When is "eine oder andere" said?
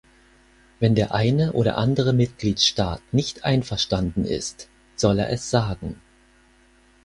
1.13-2.11